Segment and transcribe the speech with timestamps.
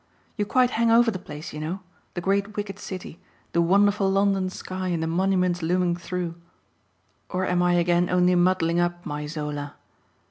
[0.35, 1.81] You quite hang over the place, you know
[2.15, 3.19] the great wicked city,
[3.51, 6.41] the wonderful London sky and the monuments looming through:
[7.29, 9.75] or am I again only muddling up my Zola?